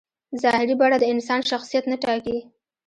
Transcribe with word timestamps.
ظاهري 0.43 0.75
بڼه 0.79 0.97
د 0.99 1.03
انسان 1.13 1.41
شخصیت 1.51 1.83
نه 1.91 1.97
ټاکي. 2.03 2.37